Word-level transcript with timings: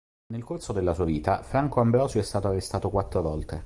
Nel 0.33 0.43
corso 0.43 0.73
della 0.73 0.95
sua 0.95 1.05
vita, 1.05 1.43
Franco 1.43 1.79
Ambrosio 1.79 2.19
è 2.21 2.23
stato 2.23 2.47
arrestato 2.47 2.89
quattro 2.89 3.21
volte. 3.21 3.59